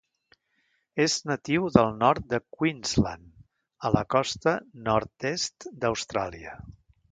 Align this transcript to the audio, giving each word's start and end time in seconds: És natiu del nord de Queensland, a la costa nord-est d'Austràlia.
És 1.03 1.17
natiu 1.31 1.67
del 1.75 1.91
nord 1.97 2.25
de 2.31 2.39
Queensland, 2.57 3.29
a 3.89 3.93
la 3.99 4.03
costa 4.17 4.57
nord-est 4.91 5.71
d'Austràlia. 5.85 6.61